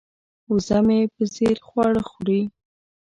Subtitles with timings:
[0.51, 2.41] وزه مې په ځیر خواړه خوري.